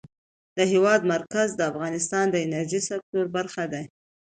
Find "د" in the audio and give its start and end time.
0.57-0.59, 1.55-1.61, 2.31-2.35